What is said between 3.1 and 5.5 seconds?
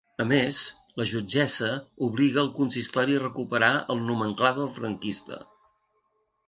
a recuperar el nomenclàtor franquista.